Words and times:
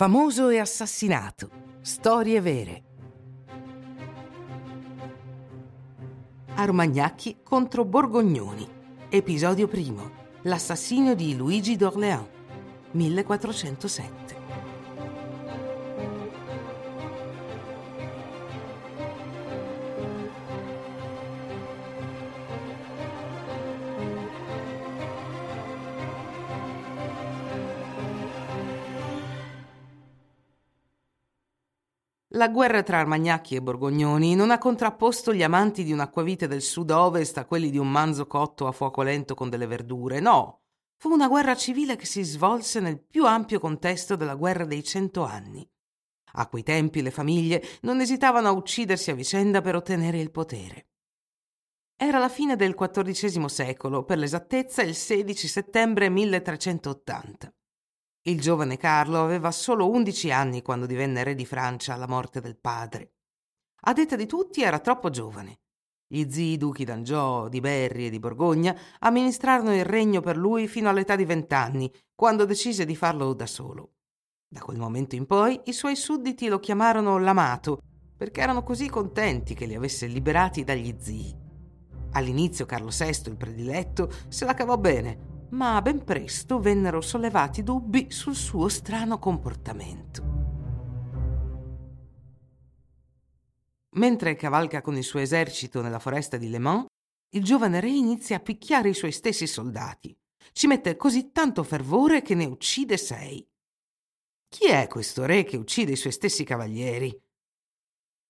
Famoso 0.00 0.48
e 0.48 0.58
assassinato. 0.58 1.50
Storie 1.82 2.40
vere. 2.40 2.82
Armagnacchi 6.54 7.40
contro 7.42 7.84
Borgognoni. 7.84 8.66
Episodio 9.10 9.68
primo. 9.68 10.10
L'assassinio 10.44 11.14
di 11.14 11.36
Luigi 11.36 11.76
d'Orléans. 11.76 12.26
1407. 12.92 14.39
La 32.34 32.48
guerra 32.48 32.84
tra 32.84 33.00
Armagnacchi 33.00 33.56
e 33.56 33.60
Borgognoni 33.60 34.36
non 34.36 34.52
ha 34.52 34.58
contrapposto 34.58 35.34
gli 35.34 35.42
amanti 35.42 35.82
di 35.82 35.90
un'acquavite 35.90 36.46
del 36.46 36.62
sud-ovest 36.62 37.38
a 37.38 37.44
quelli 37.44 37.70
di 37.70 37.78
un 37.78 37.90
manzo 37.90 38.28
cotto 38.28 38.68
a 38.68 38.72
fuoco 38.72 39.02
lento 39.02 39.34
con 39.34 39.50
delle 39.50 39.66
verdure, 39.66 40.20
no. 40.20 40.60
Fu 40.96 41.10
una 41.10 41.26
guerra 41.26 41.56
civile 41.56 41.96
che 41.96 42.06
si 42.06 42.22
svolse 42.22 42.78
nel 42.78 43.00
più 43.00 43.26
ampio 43.26 43.58
contesto 43.58 44.14
della 44.14 44.36
guerra 44.36 44.64
dei 44.64 44.84
cento 44.84 45.24
anni. 45.24 45.68
A 46.34 46.46
quei 46.46 46.62
tempi 46.62 47.02
le 47.02 47.10
famiglie 47.10 47.64
non 47.80 48.00
esitavano 48.00 48.46
a 48.46 48.52
uccidersi 48.52 49.10
a 49.10 49.14
vicenda 49.16 49.60
per 49.60 49.74
ottenere 49.74 50.20
il 50.20 50.30
potere. 50.30 50.90
Era 51.96 52.20
la 52.20 52.28
fine 52.28 52.54
del 52.54 52.76
XIV 52.76 53.46
secolo, 53.46 54.04
per 54.04 54.18
l'esattezza 54.18 54.82
il 54.82 54.94
16 54.94 55.48
settembre 55.48 56.08
1380. 56.08 57.52
Il 58.24 58.38
giovane 58.38 58.76
Carlo 58.76 59.22
aveva 59.22 59.50
solo 59.50 59.88
undici 59.88 60.30
anni 60.30 60.60
quando 60.60 60.84
divenne 60.84 61.24
re 61.24 61.34
di 61.34 61.46
Francia 61.46 61.94
alla 61.94 62.06
morte 62.06 62.42
del 62.42 62.58
padre. 62.58 63.14
A 63.84 63.94
detta 63.94 64.14
di 64.14 64.26
tutti 64.26 64.62
era 64.62 64.78
troppo 64.78 65.08
giovane. 65.08 65.60
Gli 66.06 66.30
zii 66.30 66.58
duchi 66.58 66.84
d'Angiò, 66.84 67.48
di 67.48 67.60
Berri 67.60 68.06
e 68.06 68.10
di 68.10 68.18
Borgogna 68.18 68.76
amministrarono 68.98 69.74
il 69.74 69.86
regno 69.86 70.20
per 70.20 70.36
lui 70.36 70.68
fino 70.68 70.90
all'età 70.90 71.16
di 71.16 71.24
vent'anni, 71.24 71.90
quando 72.14 72.44
decise 72.44 72.84
di 72.84 72.94
farlo 72.94 73.32
da 73.32 73.46
solo. 73.46 73.92
Da 74.46 74.60
quel 74.60 74.76
momento 74.76 75.14
in 75.14 75.24
poi 75.24 75.58
i 75.64 75.72
suoi 75.72 75.96
sudditi 75.96 76.48
lo 76.48 76.58
chiamarono 76.58 77.18
l'amato, 77.18 77.80
perché 78.18 78.42
erano 78.42 78.62
così 78.62 78.90
contenti 78.90 79.54
che 79.54 79.64
li 79.64 79.74
avesse 79.74 80.06
liberati 80.06 80.62
dagli 80.62 80.94
zii. 80.98 81.34
All'inizio 82.12 82.66
Carlo 82.66 82.90
VI, 82.90 83.30
il 83.30 83.36
prediletto, 83.38 84.12
se 84.28 84.44
la 84.44 84.52
cavò 84.52 84.76
bene, 84.76 85.29
ma 85.50 85.80
ben 85.82 86.04
presto 86.04 86.60
vennero 86.60 87.00
sollevati 87.00 87.62
dubbi 87.62 88.10
sul 88.10 88.34
suo 88.34 88.68
strano 88.68 89.18
comportamento. 89.18 90.38
Mentre 93.94 94.36
cavalca 94.36 94.82
con 94.82 94.96
il 94.96 95.02
suo 95.02 95.18
esercito 95.18 95.80
nella 95.82 95.98
foresta 95.98 96.36
di 96.36 96.48
Le 96.48 96.58
Mans, 96.58 96.86
il 97.30 97.44
giovane 97.44 97.80
re 97.80 97.90
inizia 97.90 98.36
a 98.36 98.40
picchiare 98.40 98.90
i 98.90 98.94
suoi 98.94 99.12
stessi 99.12 99.46
soldati. 99.46 100.16
Ci 100.52 100.66
mette 100.66 100.96
così 100.96 101.32
tanto 101.32 101.62
fervore 101.62 102.22
che 102.22 102.34
ne 102.34 102.44
uccide 102.44 102.96
sei. 102.96 103.46
Chi 104.48 104.66
è 104.66 104.86
questo 104.86 105.26
re 105.26 105.44
che 105.44 105.56
uccide 105.56 105.92
i 105.92 105.96
suoi 105.96 106.12
stessi 106.12 106.44
cavalieri? 106.44 107.16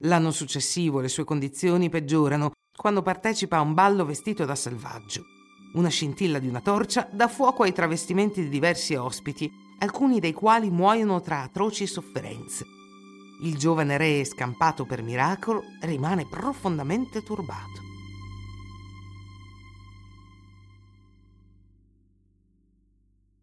L'anno 0.00 0.30
successivo 0.30 1.00
le 1.00 1.08
sue 1.08 1.24
condizioni 1.24 1.88
peggiorano 1.88 2.52
quando 2.74 3.02
partecipa 3.02 3.56
a 3.56 3.62
un 3.62 3.74
ballo 3.74 4.04
vestito 4.04 4.44
da 4.44 4.54
selvaggio. 4.54 5.35
Una 5.76 5.88
scintilla 5.90 6.38
di 6.38 6.48
una 6.48 6.62
torcia 6.62 7.06
dà 7.12 7.28
fuoco 7.28 7.62
ai 7.62 7.72
travestimenti 7.72 8.40
di 8.40 8.48
diversi 8.48 8.94
ospiti, 8.94 9.52
alcuni 9.80 10.20
dei 10.20 10.32
quali 10.32 10.70
muoiono 10.70 11.20
tra 11.20 11.42
atroci 11.42 11.86
sofferenze. 11.86 12.64
Il 13.42 13.58
giovane 13.58 13.98
re, 13.98 14.24
scampato 14.24 14.86
per 14.86 15.02
miracolo, 15.02 15.62
rimane 15.82 16.26
profondamente 16.26 17.22
turbato. 17.22 17.84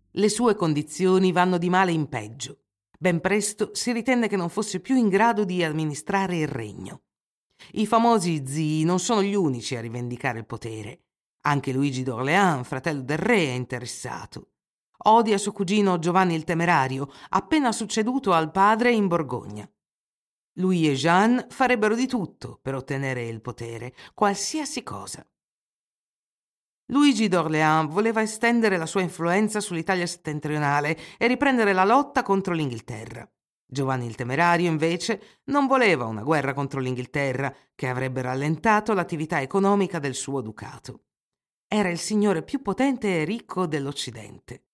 Le 0.09 0.29
sue 0.29 0.55
condizioni 0.55 1.31
vanno 1.31 1.59
di 1.59 1.69
male 1.69 1.91
in 1.91 2.09
peggio. 2.09 2.61
Ben 2.97 3.21
presto 3.21 3.69
si 3.73 3.91
ritenne 3.91 4.27
che 4.27 4.37
non 4.37 4.49
fosse 4.49 4.79
più 4.79 4.95
in 4.95 5.07
grado 5.07 5.43
di 5.43 5.63
amministrare 5.63 6.37
il 6.37 6.47
regno. 6.47 7.03
I 7.73 7.85
famosi 7.85 8.43
zii 8.43 8.85
non 8.85 8.97
sono 8.97 9.21
gli 9.21 9.35
unici 9.35 9.75
a 9.75 9.81
rivendicare 9.81 10.39
il 10.39 10.47
potere. 10.47 11.02
Anche 11.45 11.73
Luigi 11.73 12.03
d'Orléans, 12.03 12.65
fratello 12.65 13.01
del 13.01 13.17
re, 13.17 13.35
è 13.35 13.51
interessato. 13.51 14.51
Odia 15.05 15.37
suo 15.37 15.51
cugino 15.51 15.99
Giovanni 15.99 16.35
il 16.35 16.45
Temerario, 16.45 17.11
appena 17.29 17.73
succeduto 17.73 18.31
al 18.31 18.49
padre 18.49 18.93
in 18.93 19.07
Borgogna. 19.07 19.69
Lui 20.57 20.87
e 20.87 20.93
Jeanne 20.93 21.47
farebbero 21.49 21.95
di 21.95 22.07
tutto 22.07 22.59
per 22.61 22.75
ottenere 22.75 23.27
il 23.27 23.41
potere, 23.41 23.93
qualsiasi 24.13 24.83
cosa. 24.83 25.27
Luigi 26.85 27.27
d'Orléans 27.27 27.91
voleva 27.91 28.21
estendere 28.21 28.77
la 28.77 28.85
sua 28.85 29.01
influenza 29.01 29.59
sull'Italia 29.59 30.07
settentrionale 30.07 30.97
e 31.17 31.27
riprendere 31.27 31.73
la 31.73 31.83
lotta 31.83 32.23
contro 32.23 32.53
l'Inghilterra. 32.53 33.29
Giovanni 33.65 34.05
il 34.05 34.15
Temerario, 34.15 34.69
invece, 34.69 35.41
non 35.45 35.67
voleva 35.67 36.05
una 36.05 36.23
guerra 36.23 36.53
contro 36.53 36.79
l'Inghilterra, 36.79 37.53
che 37.75 37.89
avrebbe 37.89 38.21
rallentato 38.21 38.93
l'attività 38.93 39.41
economica 39.41 39.99
del 39.99 40.13
suo 40.13 40.39
ducato 40.39 41.01
era 41.75 41.89
il 41.89 41.97
signore 41.97 42.43
più 42.43 42.61
potente 42.61 43.21
e 43.21 43.23
ricco 43.23 43.65
dell'Occidente. 43.65 44.65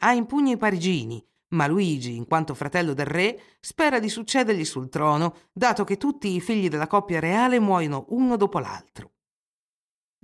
Ha 0.00 0.12
in 0.12 0.26
pugno 0.26 0.52
i 0.52 0.58
parigini, 0.58 1.24
ma 1.48 1.66
Luigi, 1.66 2.14
in 2.14 2.26
quanto 2.26 2.52
fratello 2.52 2.92
del 2.92 3.06
re, 3.06 3.40
spera 3.58 3.98
di 3.98 4.10
succedergli 4.10 4.66
sul 4.66 4.90
trono, 4.90 5.34
dato 5.50 5.84
che 5.84 5.96
tutti 5.96 6.34
i 6.34 6.42
figli 6.42 6.68
della 6.68 6.88
coppia 6.88 7.20
reale 7.20 7.58
muoiono 7.58 8.04
uno 8.10 8.36
dopo 8.36 8.58
l'altro. 8.58 9.12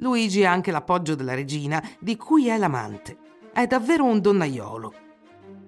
Luigi 0.02 0.44
ha 0.44 0.52
anche 0.52 0.70
l'appoggio 0.70 1.14
della 1.14 1.32
regina, 1.32 1.82
di 1.98 2.16
cui 2.16 2.48
è 2.48 2.58
l'amante. 2.58 3.16
È 3.50 3.66
davvero 3.66 4.04
un 4.04 4.20
donnaiolo. 4.20 4.94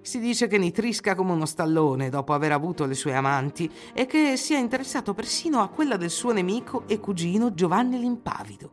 Si 0.03 0.21
dice 0.21 0.47
che 0.47 0.59
nitrisca 0.59 1.15
come 1.15 1.33
uno 1.33 1.47
stallone 1.47 2.11
dopo 2.11 2.35
aver 2.35 2.53
avuto 2.53 2.85
le 2.85 2.95
sue 2.95 3.15
amanti 3.15 3.71
e 3.95 4.05
che 4.05 4.37
sia 4.37 4.59
interessato 4.59 5.15
persino 5.15 5.63
a 5.63 5.69
quella 5.69 5.97
del 5.97 6.11
suo 6.11 6.33
nemico 6.33 6.87
e 6.87 7.01
cugino 7.01 7.55
Giovanni 7.55 7.99
l'Impavido. 7.99 8.71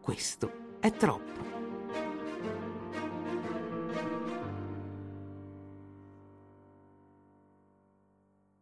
Questo 0.00 0.63
è 0.84 0.92
troppo. 0.92 1.32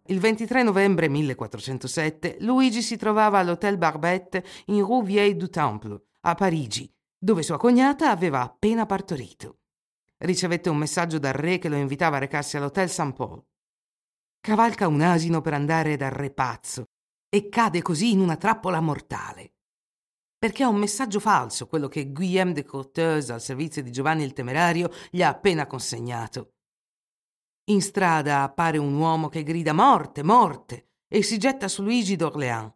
Il 0.07 0.21
23 0.21 0.63
novembre 0.63 1.09
1407 1.09 2.37
Luigi 2.41 2.81
si 2.81 2.97
trovava 2.97 3.41
all'Hôtel 3.41 3.77
Barbette 3.77 4.45
in 4.67 4.85
Rue 4.85 5.03
Vieille 5.03 5.37
du 5.37 5.49
Temple, 5.49 6.01
a 6.21 6.37
Parigi, 6.37 6.89
dove 7.19 7.43
sua 7.43 7.57
cognata 7.57 8.11
aveva 8.11 8.43
appena 8.43 8.87
partorito. 8.87 9.59
Ricevette 10.19 10.71
un 10.71 10.77
messaggio 10.77 11.19
dal 11.19 11.33
re 11.33 11.59
che 11.59 11.69
lo 11.69 11.75
invitava 11.75 12.19
a 12.19 12.21
recarsi 12.21 12.57
all'Hôtel 12.57 12.89
Saint-Paul. 12.89 13.45
Cavalca 14.41 14.87
un 14.87 15.01
asino 15.01 15.41
per 15.41 15.55
andare 15.55 15.97
dal 15.97 16.13
re 16.13 16.31
pazzo 16.31 16.85
e 17.29 17.49
cade 17.49 17.83
così 17.83 18.13
in 18.13 18.21
una 18.21 18.37
trappola 18.37 18.81
mortale 18.81 19.55
perché 20.43 20.65
è 20.65 20.67
un 20.67 20.75
messaggio 20.75 21.21
falso 21.21 21.69
quello 21.69 21.87
che 21.87 22.11
Guillaume 22.11 22.53
de 22.53 22.65
Courteuse 22.65 23.33
al 23.33 23.41
servizio 23.41 23.81
di 23.81 23.93
Giovanni 23.93 24.25
il 24.25 24.33
Temerario 24.33 24.91
gli 25.09 25.23
ha 25.23 25.29
appena 25.29 25.69
consegnato. 25.69 26.55
In 27.67 27.81
strada 27.81 28.43
appare 28.43 28.77
un 28.77 28.93
uomo 28.93 29.29
che 29.29 29.45
grida 29.45 29.73
morte, 29.73 30.25
morte 30.25 30.95
e 31.07 31.23
si 31.23 31.39
getta 31.39 31.69
su 31.69 31.85
Luigi 31.85 32.17
d'Orléans. 32.17 32.73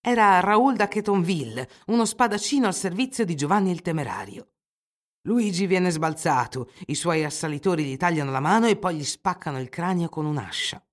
Era 0.00 0.40
Raoul 0.40 0.74
da 0.74 0.88
Chetonville, 0.88 1.68
uno 1.86 2.04
spadaccino 2.04 2.66
al 2.66 2.74
servizio 2.74 3.24
di 3.24 3.36
Giovanni 3.36 3.70
il 3.70 3.80
Temerario. 3.80 4.54
Luigi 5.28 5.66
viene 5.66 5.90
sbalzato, 5.90 6.72
i 6.86 6.96
suoi 6.96 7.22
assalitori 7.22 7.84
gli 7.84 7.96
tagliano 7.96 8.32
la 8.32 8.40
mano 8.40 8.66
e 8.66 8.76
poi 8.76 8.96
gli 8.96 9.04
spaccano 9.04 9.60
il 9.60 9.68
cranio 9.68 10.08
con 10.08 10.26
un'ascia. 10.26 10.84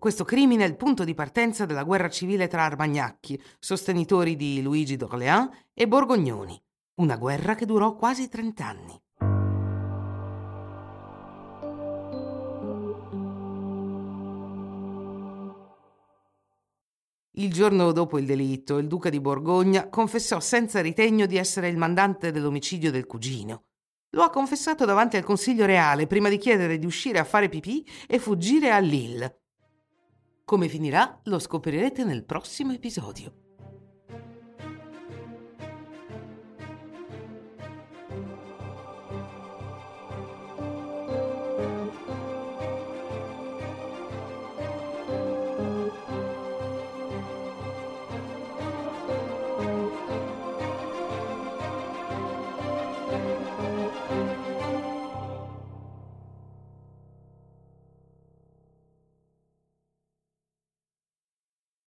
Questo 0.00 0.24
crimine 0.24 0.64
è 0.64 0.66
il 0.66 0.76
punto 0.76 1.04
di 1.04 1.12
partenza 1.12 1.66
della 1.66 1.82
guerra 1.82 2.08
civile 2.08 2.48
tra 2.48 2.64
Armagnacchi, 2.64 3.38
sostenitori 3.58 4.34
di 4.34 4.62
Luigi 4.62 4.96
d'Orléans, 4.96 5.50
e 5.74 5.86
Borgognoni, 5.86 6.58
una 7.02 7.18
guerra 7.18 7.54
che 7.54 7.66
durò 7.66 7.94
quasi 7.96 8.30
trent'anni. 8.30 8.98
Il 17.32 17.52
giorno 17.52 17.92
dopo 17.92 18.18
il 18.18 18.24
delitto, 18.24 18.78
il 18.78 18.86
duca 18.86 19.10
di 19.10 19.20
Borgogna 19.20 19.90
confessò 19.90 20.40
senza 20.40 20.80
ritegno 20.80 21.26
di 21.26 21.36
essere 21.36 21.68
il 21.68 21.76
mandante 21.76 22.30
dell'omicidio 22.30 22.90
del 22.90 23.04
cugino. 23.04 23.64
Lo 24.12 24.22
ha 24.22 24.30
confessato 24.30 24.86
davanti 24.86 25.18
al 25.18 25.24
Consiglio 25.24 25.66
Reale 25.66 26.06
prima 26.06 26.30
di 26.30 26.38
chiedere 26.38 26.78
di 26.78 26.86
uscire 26.86 27.18
a 27.18 27.24
fare 27.24 27.50
pipì 27.50 27.86
e 28.08 28.18
fuggire 28.18 28.70
a 28.70 28.78
Lille. 28.78 29.39
Come 30.50 30.68
finirà 30.68 31.20
lo 31.26 31.38
scoprirete 31.38 32.02
nel 32.02 32.24
prossimo 32.24 32.72
episodio. 32.72 33.49